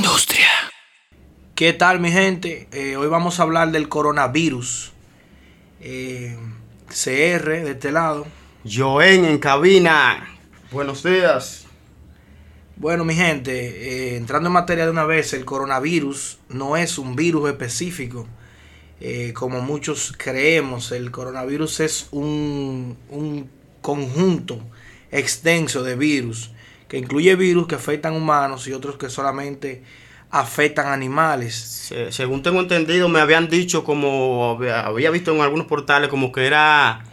[0.00, 0.48] industria.
[1.54, 2.68] ¿Qué tal mi gente?
[2.72, 4.92] Eh, hoy vamos a hablar del coronavirus.
[5.82, 6.38] Eh,
[6.88, 8.26] CR de este lado.
[8.64, 10.26] Joen en cabina.
[10.72, 11.66] Buenos días.
[12.76, 17.14] Bueno mi gente, eh, entrando en materia de una vez, el coronavirus no es un
[17.14, 18.26] virus específico.
[19.34, 23.50] como muchos creemos, el coronavirus es un, un
[23.82, 24.60] conjunto
[25.10, 26.52] extenso de virus
[26.90, 29.84] que incluye virus que afectan humanos y otros que solamente
[30.32, 31.92] afectan animales.
[32.10, 37.04] según tengo entendido, me habían dicho como había visto en algunos portales como que era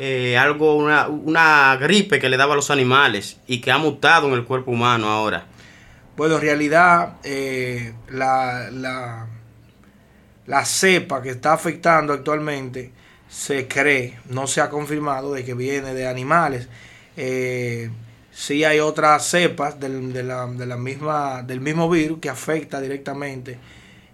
[0.00, 4.34] eh, algo, una, gripe que le daba a los animales y que ha mutado en
[4.34, 5.46] el cuerpo humano ahora.
[6.16, 8.70] Bueno, en realidad eh, la,
[10.46, 12.90] la, cepa que está afectando actualmente
[13.28, 16.68] se cree, no se ha confirmado de que viene de animales.
[17.16, 17.88] Eh,
[18.32, 22.80] sí hay otras cepas del, de la, de la misma, del mismo virus que afecta
[22.80, 23.58] directamente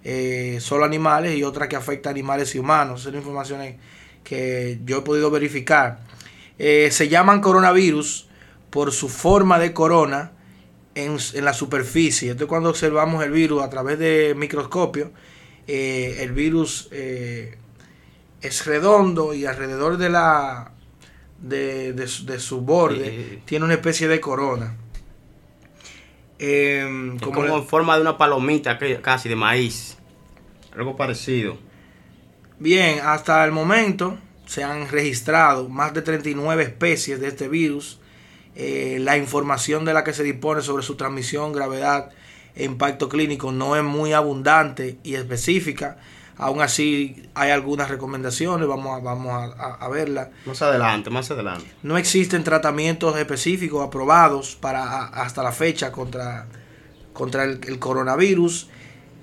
[0.04, 3.00] eh, solo animales y otra que afecta animales y humanos.
[3.00, 3.76] Esas son informaciones
[4.24, 6.00] que yo he podido verificar.
[6.58, 8.28] Eh, se llaman coronavirus
[8.70, 10.32] por su forma de corona
[10.94, 12.30] en, la superficie.
[12.30, 15.12] Entonces cuando observamos el virus a través de microscopio,
[15.66, 20.72] eh, el virus es redondo y alrededor de la
[21.40, 24.76] de, su borde tiene una especie de corona.
[26.38, 29.98] Em, como, en forma de una palomita casi de maíz.
[30.76, 31.58] Algo parecido.
[32.58, 38.00] Bien, hasta el momento se han registrado más de 39 especies de este virus.
[38.54, 42.10] Eh, la información de la que se dispone sobre su transmisión, gravedad
[42.54, 45.98] e impacto clínico no es muy abundante y específica.
[46.38, 50.28] Aún así hay algunas recomendaciones, vamos a, vamos a, verlas.
[50.46, 51.68] Más adelante, más adelante.
[51.82, 56.46] No existen tratamientos específicos aprobados para hasta la fecha contra,
[57.12, 58.68] contra el, coronavirus.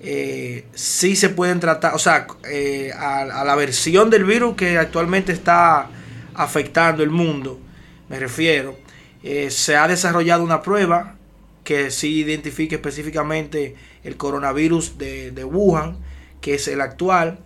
[0.02, 5.32] Eh, sí se pueden tratar, o sea, eh, a, la versión del virus que actualmente
[5.32, 5.88] está
[6.34, 7.62] afectando el mundo,
[8.10, 8.76] me refiero,
[9.24, 11.16] eh, se ha desarrollado una prueba
[11.64, 15.98] que sí identifique específicamente el coronavirus de, de Wuhan
[16.46, 17.40] que es el actual,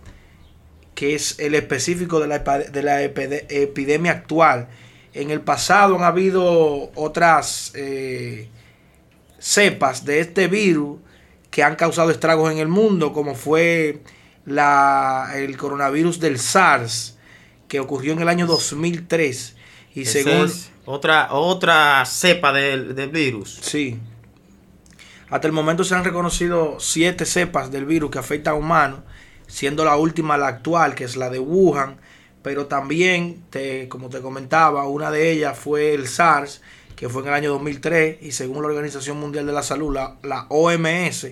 [0.94, 4.68] que es el específico de la, de la epidemia actual.
[5.14, 8.50] En el pasado han habido otras eh,
[9.38, 10.98] cepas de este virus
[11.50, 14.02] que han causado estragos en el mundo, como fue
[14.44, 17.16] la, el coronavirus del SARS,
[17.68, 19.56] que ocurrió en el año 2003.
[19.94, 20.52] Y según...
[20.84, 23.60] otra, otra cepa del, del virus.
[23.62, 23.98] Sí.
[25.30, 29.00] Hasta el momento se han reconocido siete cepas del virus que afectan a humanos,
[29.46, 31.98] siendo la última la actual, que es la de Wuhan,
[32.42, 36.62] pero también, te, como te comentaba, una de ellas fue el SARS,
[36.96, 40.46] que fue en el año 2003, y según la Organización Mundial de la Salud, la,
[40.48, 41.28] OMS,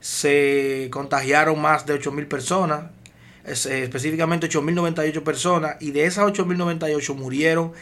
[0.00, 2.84] se contagiaron más de 8.000 personas,
[3.44, 7.72] específicamente 8.098 personas, y de esas 8.098 murieron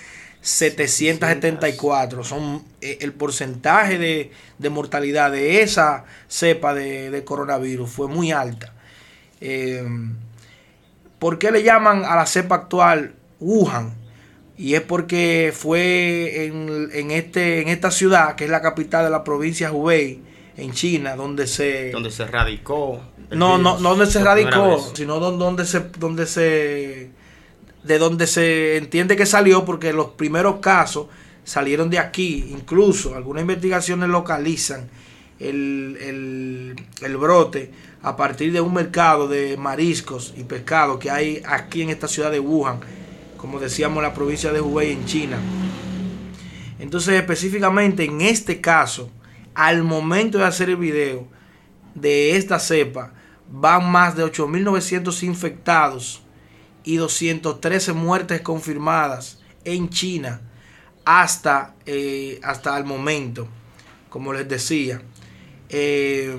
[0.46, 2.22] 774.
[2.22, 8.72] Son eh, el porcentaje de, mortalidad de esa cepa de, coronavirus fue muy alta.
[9.40, 9.84] Eh,
[11.18, 13.94] ¿Por qué le llaman a la cepa actual Wuhan?
[14.56, 19.24] Y es porque fue en, este, en esta ciudad, que es la capital de la
[19.24, 20.22] provincia Hubei,
[20.56, 21.90] en China, donde se...
[21.90, 23.00] Donde se radicó.
[23.30, 27.10] No, no, no donde se radicó, sino donde se, donde se
[27.86, 31.06] de donde se entiende que salió, porque los primeros casos
[31.44, 34.88] salieron de aquí, incluso algunas investigaciones localizan
[35.38, 36.74] el,
[37.18, 37.70] brote
[38.02, 42.30] a partir de un mercado de mariscos y pescado que hay aquí en esta ciudad
[42.30, 42.80] de Wuhan,
[43.36, 45.38] como decíamos, la provincia de Hubei en China.
[46.78, 49.10] Entonces, específicamente en este caso,
[49.54, 51.26] al momento de hacer el video
[51.94, 53.12] de esta cepa,
[53.50, 56.25] van más de 8.900 infectados
[56.86, 60.40] y 213 muertes confirmadas en China
[61.04, 63.48] hasta, eh, hasta el momento,
[64.08, 65.02] como les decía.
[65.68, 66.38] Eh,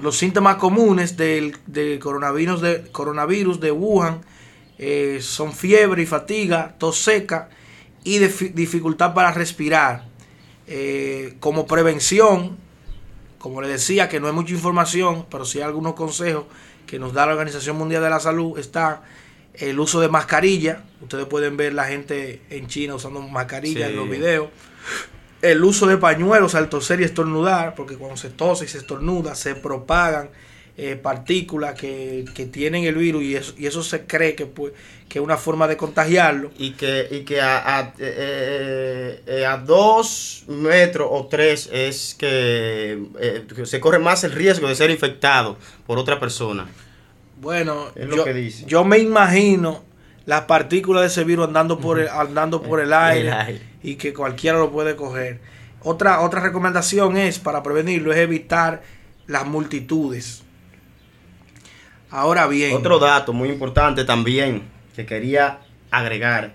[0.00, 1.56] los síntomas comunes del,
[2.00, 4.22] coronavirus, de, coronavirus de Wuhan
[4.76, 7.48] eh, son fiebre y fatiga, tos seca
[8.02, 10.06] y dificultad para respirar.
[11.38, 12.58] como prevención,
[13.38, 16.46] como les decía, que no hay mucha información, pero sí hay algunos consejos
[16.86, 19.02] que nos da la Organización Mundial de la Salud, está
[19.60, 20.82] el uso de mascarilla.
[21.00, 24.48] Ustedes pueden ver la gente en China usando mascarilla en los videos.
[25.42, 29.34] El uso de pañuelos al toser y estornudar, porque cuando se tose y se estornuda
[29.34, 30.30] se propagan
[30.80, 34.72] eh, partículas que, tienen el virus y eso, y eso se cree que, pues,
[35.08, 36.52] que es una forma de contagiarlo.
[36.56, 42.96] Y que, y que a, eh, eh, a, dos metros o tres es que,
[43.64, 46.68] se corre más el riesgo de ser infectado por otra persona.
[47.40, 48.24] Bueno, yo,
[48.66, 49.84] yo me imagino
[50.26, 54.58] las partículas de ese virus andando por el, andando por el aire, y que cualquiera
[54.58, 55.40] lo puede coger.
[55.82, 58.82] Otra, otra recomendación es, para prevenirlo, es evitar
[59.26, 60.42] las multitudes.
[62.10, 62.76] Ahora bien.
[62.76, 64.62] Otro dato muy importante también
[64.96, 65.60] que quería
[65.90, 66.54] agregar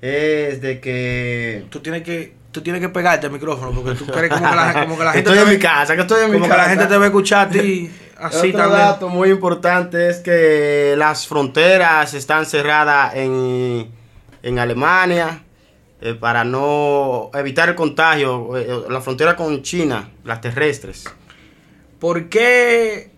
[0.00, 1.66] es de que.
[1.70, 2.34] Tú tienes que.
[2.50, 5.12] Tú tienes que pegarte al micrófono porque tú crees como que la, como que la
[5.12, 5.30] gente.
[5.30, 6.48] estoy en mi casa, que estoy en mi casa.
[6.48, 10.08] Como que la gente te va a escuchar a ti así Otro dato muy importante
[10.08, 13.90] es que las fronteras están cerradas en,
[14.42, 15.44] en Alemania
[16.00, 18.56] eh, para no evitar el contagio.
[18.56, 21.04] Eh, la frontera con China, las terrestres.
[21.98, 23.10] ¿Por qué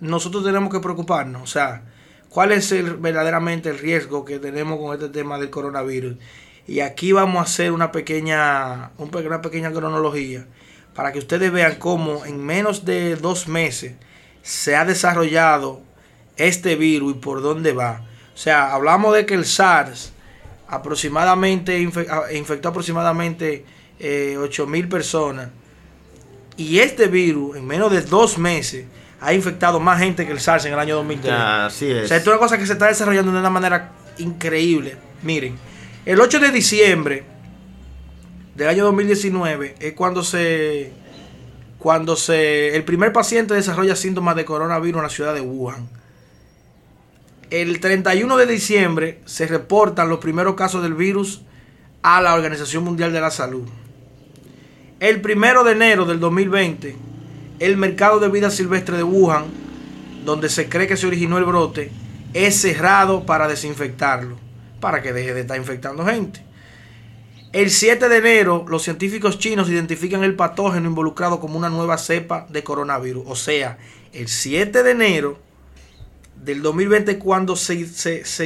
[0.00, 1.42] nosotros tenemos que preocuparnos?
[1.42, 1.84] O sea,
[2.28, 6.16] ¿cuál es el, verdaderamente el riesgo que tenemos con este tema del coronavirus?
[6.66, 10.46] Y aquí vamos a hacer una pequeña, una pequeña cronología
[10.94, 13.94] para que ustedes vean cómo en menos de dos meses
[14.48, 15.82] se ha desarrollado
[16.38, 18.00] este virus y por dónde va.
[18.34, 20.14] O sea, hablamos de que el SARS
[20.66, 23.66] aproximadamente infectó aproximadamente
[23.98, 25.50] eh, 8 mil personas
[26.56, 28.86] y este virus en menos de dos meses
[29.20, 31.30] ha infectado más gente que el SARS en el año 2003.
[31.30, 32.04] así es.
[32.06, 34.96] O sea, esto es una cosa que se está desarrollando de una manera increíble.
[35.22, 35.58] Miren,
[36.06, 37.22] el 8 de diciembre
[38.54, 40.90] del año 2019 es cuando se
[41.78, 45.88] cuando se el primer paciente desarrolla síntomas de coronavirus en la ciudad de Wuhan.
[47.50, 51.42] El 31 de diciembre se reportan los primeros casos del virus
[52.02, 53.66] a la Organización Mundial de la Salud.
[55.00, 57.08] El 1 de enero del 2020
[57.58, 59.46] el mercado de vida silvestre de Wuhan,
[60.24, 61.90] donde se cree que se originó el brote,
[62.34, 64.36] es cerrado para desinfectarlo,
[64.80, 66.40] para que deje de estar infectando gente.
[67.52, 72.46] El 7 de enero, los científicos chinos identifican el patógeno involucrado como una nueva cepa
[72.50, 73.24] de coronavirus.
[73.26, 73.78] O sea,
[74.12, 75.38] el 7 de enero
[76.36, 77.74] del 2020, cuando se,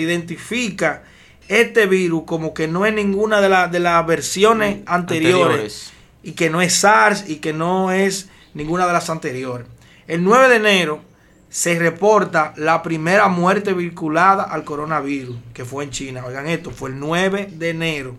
[0.00, 1.02] identifica
[1.48, 6.48] este virus como que no es ninguna de, de las versiones mm, anteriores, y que
[6.48, 9.66] no es SARS y que no es ninguna de las anteriores.
[10.06, 11.02] El 9 de enero
[11.50, 16.24] se reporta la primera muerte vinculada al coronavirus, que fue en China.
[16.24, 18.16] Oigan esto, fue el 9 de enero.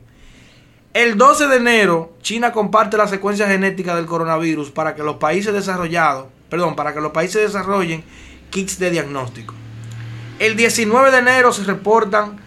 [0.93, 5.51] El 12 de enero, China comparte la secuencia genética del coronavirus para que los países
[5.51, 8.03] desarrollados, perdón, para que los países desarrollen
[8.51, 9.55] kits de diagnóstico.
[10.37, 12.39] El 19 de enero se reportan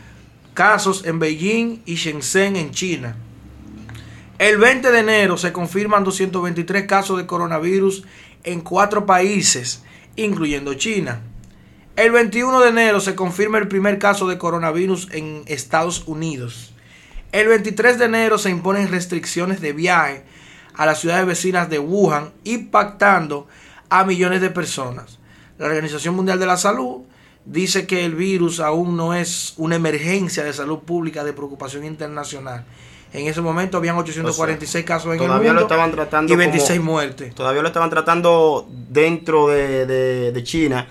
[0.55, 3.17] casos en Beijing y Shenzhen en China.
[4.39, 8.05] El 20 de enero se confirman 223 casos de coronavirus
[8.45, 9.83] en cuatro países,
[10.15, 11.21] incluyendo China.
[11.97, 16.76] El 21 de enero se confirma el primer caso de coronavirus en Estados Unidos.
[17.37, 20.25] El 23 de enero se imponen restricciones de viaje
[20.73, 23.47] a las ciudades vecinas de Wuhan, impactando
[23.91, 25.19] a millones de personas.
[25.59, 27.03] La Organización Mundial de la Salud
[27.45, 32.65] dice que el virus aún no es una emergencia de salud pública de preocupación internacional
[33.13, 37.35] en ese momento habían 846 casos en el mundo lo estaban tratando y 26 muertes.
[37.35, 40.87] Todavía lo estaban tratando dentro de, China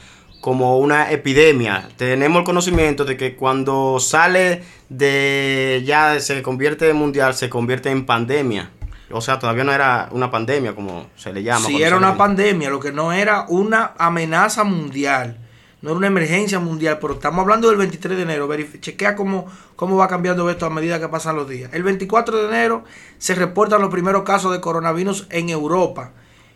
[0.46, 1.90] como una epidemia.
[1.98, 7.90] Tenemos el conocimiento de que cuando sale de ya se convierte en mundial, se convierte
[7.90, 8.70] en pandemia.
[9.10, 11.66] O sea, todavía no era una pandemia como se le llama.
[11.66, 15.40] Sí, era una pandemia, lo que no era una amenaza mundial
[15.82, 18.48] no era una emergencia mundial, pero estamos hablando del 23 de enero.
[18.80, 21.72] chequea cómo, cómo va cambiando esto a medida que pasan los días.
[21.74, 22.84] El 24 de enero
[23.18, 26.12] se reportan los primeros casos de coronavirus en Europa,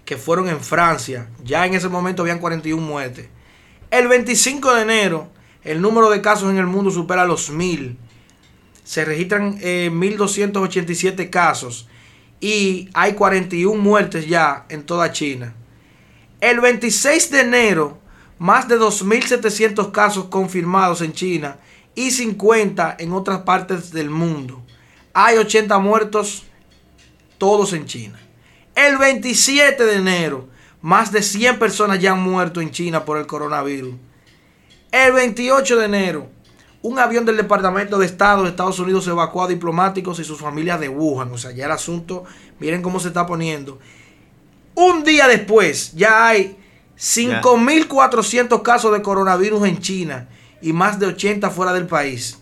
[0.05, 1.29] que fueron en Francia.
[1.43, 3.29] Ya en ese momento habían 41 muertes.
[3.91, 5.29] El 25 de enero,
[5.63, 7.97] el número de casos en el mundo supera los 1000.
[8.83, 11.87] Se registran 1287 eh, casos
[12.39, 15.55] y hay 41 muertes ya en toda China.
[16.39, 17.99] El 26 de enero
[18.37, 21.57] más de 2.700 casos confirmados en China
[21.95, 24.63] y 50 en otras partes del mundo.
[25.13, 26.43] Hay 80 muertos,
[27.37, 28.19] todos en China.
[28.75, 30.47] El 27 de enero,
[30.81, 33.95] más de 100 personas ya han muerto en China por el coronavirus.
[34.91, 36.27] El 28 de enero,
[36.81, 40.79] un avión del Departamento de Estado de Estados Unidos evacuó a diplomáticos y sus familias
[40.79, 41.31] de Wuhan.
[41.31, 42.23] O sea, ya el asunto,
[42.59, 43.79] miren cómo se está poniendo.
[44.75, 46.57] Un día después, ya hay
[46.97, 50.29] 5.400 casos de coronavirus en China
[50.61, 52.39] y más de 80 fuera del país.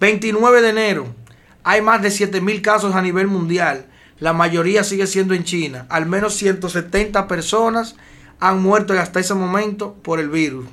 [0.00, 1.14] 29 de enero,
[1.62, 3.86] hay más de 7.000 casos a nivel mundial.
[4.22, 5.84] La mayoría sigue siendo en China.
[5.88, 7.96] Al menos 170 personas
[8.38, 10.68] han muerto hasta ese momento por el virus.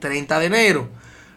[0.00, 0.88] 30 de enero.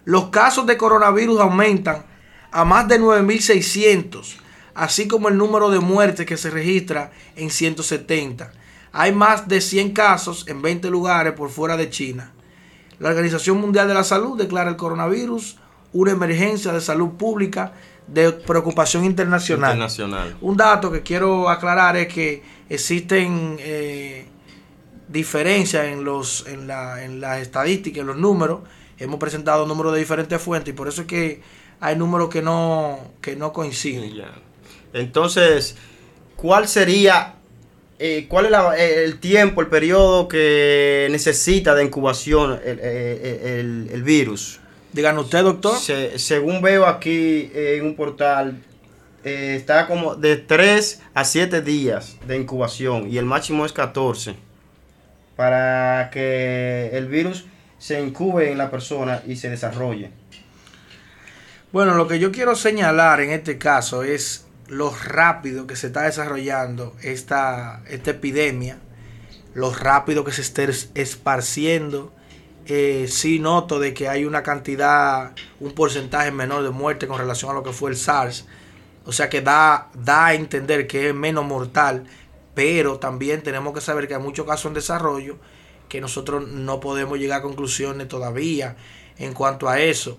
[0.05, 2.03] Los casos de coronavirus aumentan
[2.49, 4.37] a más de 9.600,
[4.73, 8.51] así como el número de muertes que se registra en 170.
[8.91, 12.31] Hay más de 100 casos en 20 lugares por fuera de China.
[12.97, 15.59] La Organización Mundial de la Salud declara el coronavirus
[15.93, 17.73] una emergencia de salud pública
[18.07, 19.71] de preocupación internacional.
[19.71, 20.37] internacional.
[20.41, 24.25] Un dato que quiero aclarar es que existen eh,
[25.07, 28.61] diferencias en, los, en, la, en las estadísticas, en los números.
[28.97, 31.41] Hemos presentado números de diferentes fuentes y por eso es que
[31.79, 34.23] hay números que no, que no coinciden.
[34.91, 35.75] Entonces,
[36.35, 37.35] ¿cuál sería,
[37.99, 44.59] eh, cuál es eh, el tiempo, el periodo que necesita de incubación el, el virus?
[44.91, 45.77] Díganos usted, doctor.
[46.17, 48.63] según veo aquí en un portal,
[49.23, 54.35] eh, está como de 3 a 7 días de incubación y el máximo es 14
[55.35, 57.45] para que el virus
[57.77, 60.11] se incube en la persona y se desarrolle.
[61.71, 66.01] Bueno, lo que yo quiero señalar en este caso es lo rápido que se está
[66.01, 68.79] desarrollando esta, esta epidemia,
[69.53, 70.63] lo rápido que se está
[70.95, 72.11] esparciendo
[72.69, 77.51] eh, sí noto de que hay una cantidad, un porcentaje menor de muerte con relación
[77.51, 78.45] a lo que fue el SARS.
[79.05, 82.05] O sea que da, da a entender que es menos mortal,
[82.53, 85.37] pero también tenemos que saber que hay muchos casos en desarrollo
[85.89, 88.77] que nosotros no podemos llegar a conclusiones todavía
[89.17, 90.17] en cuanto a eso,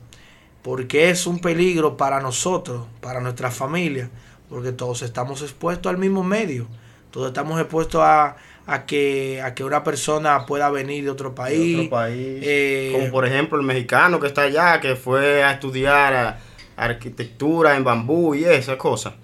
[0.63, 4.11] porque es un peligro para nosotros, para nuestra familia,
[4.49, 6.67] porque todos estamos expuestos al mismo medio,
[7.13, 8.37] todos estamos expuestos a,
[8.67, 11.89] a que, a que una persona pueda venir de otro país.
[11.93, 16.39] Eh, Como por ejemplo el mexicano que está allá, que fue a estudiar
[16.77, 19.15] arquitectura en bambú y esas cosas.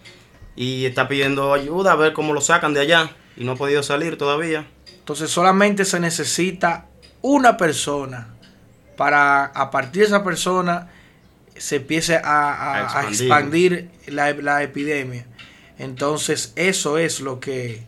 [0.57, 3.83] Y está pidiendo ayuda a ver cómo lo sacan de allá y no ha podido
[3.83, 4.67] salir todavía.
[4.99, 6.87] Entonces solamente se necesita
[7.23, 8.35] una persona
[8.97, 10.89] para a partir de esa persona
[11.57, 15.27] se empiece a, expandir, la, la epidemia.
[15.79, 17.85] Entonces eso es lo que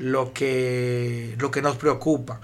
[0.00, 2.40] lo que, lo que nos preocupa.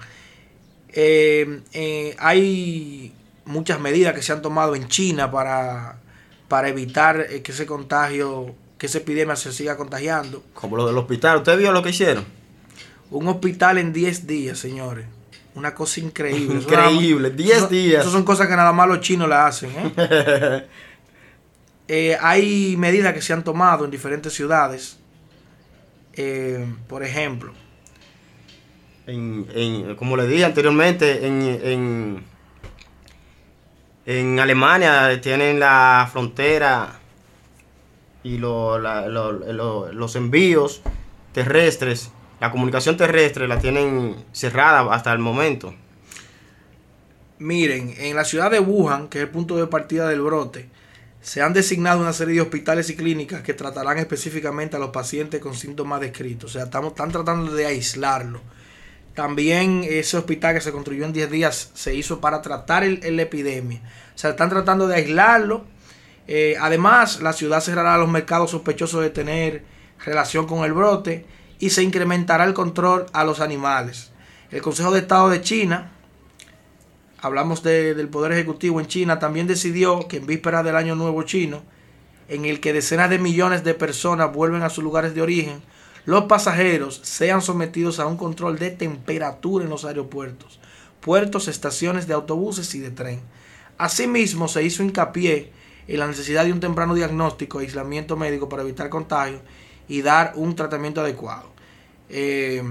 [0.89, 3.13] Eh, eh, hay
[3.45, 5.97] muchas medidas que se han tomado en China para,
[6.47, 10.43] para evitar eh, que ese contagio, que esa epidemia se siga contagiando.
[10.53, 12.25] Como lo del hospital, ¿usted vio lo que hicieron?
[13.09, 15.05] Un hospital en 10 días, señores.
[15.55, 16.59] Una cosa increíble.
[16.61, 18.01] increíble, 10 días.
[18.01, 19.71] Esas son cosas que nada más los chinos la hacen.
[22.21, 24.97] hay medidas que se han tomado en diferentes ciudades
[26.17, 27.53] eh, por ejemplo,
[29.05, 32.23] en, como le dije anteriormente, en,
[34.05, 36.99] en, Alemania tienen la frontera
[38.23, 40.81] y los envíos
[41.31, 45.73] terrestres, la comunicación terrestre la tienen cerrada hasta el momento.
[47.39, 50.69] Miren, en la ciudad de Wuhan, que es el punto de partida del brote,
[51.21, 55.41] se han designado una serie de hospitales y clínicas que tratarán específicamente a los pacientes
[55.41, 56.51] con síntomas descritos.
[56.51, 58.41] O sea, estamos, están tratando de aislarlo.
[59.13, 63.81] También ese hospital que se construyó en 10 días se hizo para tratar la epidemia.
[64.15, 65.65] O sea, están tratando de aislarlo.
[66.27, 69.63] Eh, además, la ciudad cerrará los mercados sospechosos de tener
[70.05, 71.25] relación con el brote
[71.59, 74.11] y se incrementará el control a los animales.
[74.51, 75.96] El Consejo de Estado de China
[77.27, 81.61] hablamos del Poder Ejecutivo en China, también decidió que en vísperas del Año Nuevo Chino,
[82.27, 85.61] en el que decenas de millones de personas vuelven a sus lugares de origen,
[86.05, 90.59] los pasajeros sean sometidos a un control de temperatura en los aeropuertos,
[91.01, 93.19] puertos, estaciones de autobuses y de tren.
[93.77, 95.51] Asimismo, se hizo hincapié
[95.87, 99.41] en la necesidad de un temprano diagnóstico e aislamiento médico para evitar contagios
[99.87, 101.49] y dar un tratamiento adecuado.
[102.09, 102.63] Eh,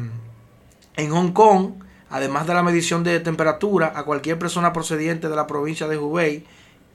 [0.97, 5.47] en Hong Kong, además de la medición de temperatura, a cualquier persona procediente de la
[5.47, 6.45] provincia de Hubei,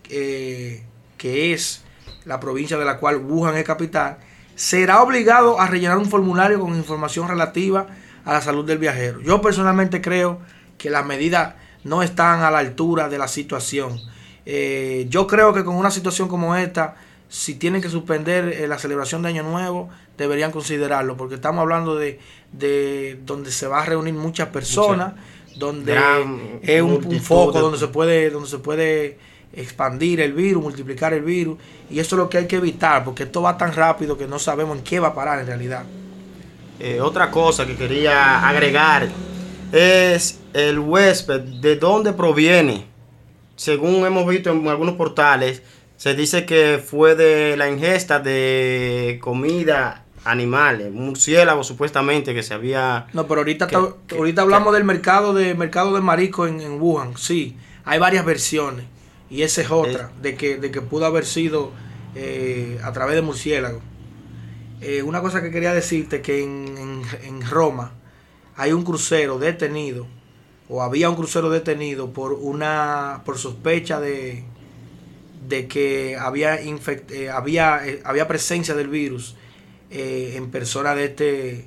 [0.10, 0.84] eh,
[1.18, 1.84] que es
[2.26, 4.18] la provincia de la cual Wuhan es capital,
[4.56, 7.88] será obligado a rellenar un formulario con información relativa
[8.26, 9.22] a la salud del viajero.
[9.22, 10.40] Yo personalmente creo
[10.78, 14.00] que las medidas no están a la altura de la situación.
[14.46, 16.96] Eh, yo creo que con una situación como esta,
[17.30, 19.90] si tienen que suspender eh, la celebración de Año Nuevo,
[20.22, 22.20] deberían considerarlo, porque estamos hablando de,
[22.52, 25.14] de donde se va a reunir muchas personas,
[25.56, 25.98] donde
[26.62, 29.18] es un, foco donde se puede, donde se puede
[29.54, 31.58] expandir el virus, multiplicar el virus,
[31.90, 34.40] y eso es lo que hay que evitar, porque esto va tan rápido que no
[34.40, 35.84] sabemos en qué va a parar en realidad.
[36.80, 39.10] Eh, otra cosa que quería agregar
[39.72, 42.86] es el huésped, de dónde proviene.
[43.56, 45.62] Según hemos visto en algunos portales,
[45.98, 53.08] se dice que fue de la ingesta de comida animales, murciélagos supuestamente que se había...
[53.14, 53.68] No, pero ahorita,
[54.12, 58.86] ahorita hablamos del mercado de mercado de marisco en, en, Wuhan, sí, hay varias versiones
[59.30, 61.72] y esa es otra, de, que, de que pudo haber sido
[62.16, 63.82] eh, a través de murciélagos.
[64.82, 67.94] Eh, una cosa que quería decirte que en, en, Roma
[68.58, 70.08] hay un crucero detenido
[70.68, 74.44] o había un crucero detenido por una por sospecha de,
[75.48, 79.36] de que había, infect, eh, había, había presencia del virus
[79.92, 81.66] eh, en persona de este,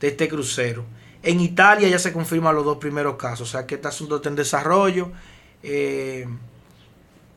[0.00, 0.84] de este crucero.
[1.22, 4.28] En Italia ya se confirman los dos primeros casos, o sea que este asunto está
[4.28, 5.12] en desarrollo.
[5.62, 6.26] Eh,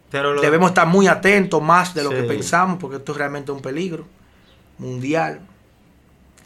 [0.10, 3.62] Pero debemos estar muy atentos más de lo que pensamos, porque esto es realmente un
[3.62, 4.08] peligro
[4.80, 5.42] mundial.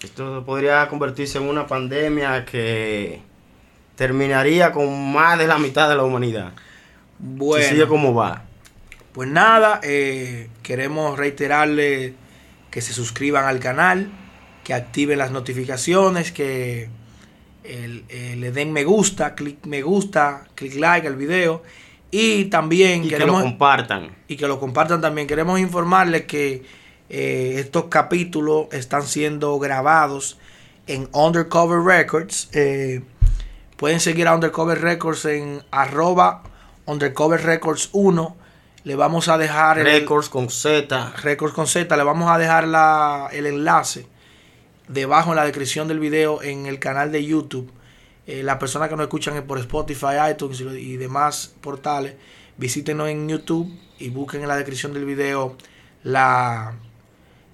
[0.03, 3.21] Esto podría convertirse en una pandemia que
[3.95, 6.51] terminaría con más de la mitad de la humanidad.
[7.19, 7.63] Bueno.
[7.63, 8.43] Si sigue como va.
[9.13, 12.13] Pues nada, eh, queremos reiterarle
[12.71, 14.09] que se suscriban al canal,
[14.63, 16.89] que activen las notificaciones, que
[17.63, 21.63] eh, le den me gusta, clic me gusta, clic like al video
[22.11, 24.15] y también y que lo compartan.
[24.27, 25.27] Y que lo compartan también.
[25.27, 26.63] Queremos informarles que
[27.09, 30.37] eh, estos capítulos están siendo grabados
[30.87, 32.49] en Undercover Records.
[33.75, 36.43] pueden seguir a Undercover Records en arroba
[36.85, 38.46] Undercover Records 1
[38.87, 39.79] le vamos a dejar...
[39.79, 41.11] Records con Z.
[41.21, 41.97] Records con Z.
[41.97, 44.07] Le vamos a dejar la, el enlace
[44.87, 47.69] debajo en la descripción del video en el canal de YouTube.
[48.27, 52.13] Eh, las personas que nos escuchan por Spotify, iTunes y demás portales,
[52.55, 55.57] visítenos en YouTube y busquen en la descripción del video
[56.03, 56.75] la,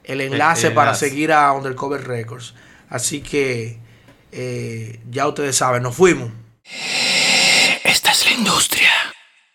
[0.04, 2.54] el enlace para seguir a Undercover Records.
[2.90, 3.80] Así que
[4.32, 6.32] eh, ya ustedes saben, nos fuimos.
[7.84, 8.93] Esta es la industria.